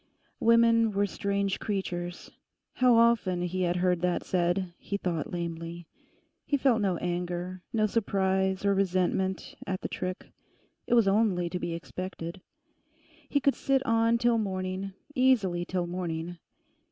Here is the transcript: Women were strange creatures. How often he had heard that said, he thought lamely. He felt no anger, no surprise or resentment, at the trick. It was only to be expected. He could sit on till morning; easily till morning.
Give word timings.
Women 0.39 0.93
were 0.93 1.05
strange 1.05 1.59
creatures. 1.59 2.31
How 2.73 2.95
often 2.95 3.43
he 3.43 3.61
had 3.61 3.75
heard 3.75 4.01
that 4.01 4.25
said, 4.25 4.73
he 4.79 4.97
thought 4.97 5.31
lamely. 5.31 5.85
He 6.43 6.57
felt 6.57 6.81
no 6.81 6.97
anger, 6.97 7.61
no 7.71 7.85
surprise 7.85 8.65
or 8.65 8.73
resentment, 8.73 9.53
at 9.67 9.81
the 9.81 9.87
trick. 9.87 10.31
It 10.87 10.95
was 10.95 11.07
only 11.07 11.51
to 11.51 11.59
be 11.59 11.75
expected. 11.75 12.41
He 13.29 13.39
could 13.39 13.53
sit 13.53 13.85
on 13.85 14.17
till 14.17 14.39
morning; 14.39 14.93
easily 15.13 15.65
till 15.65 15.85
morning. 15.85 16.39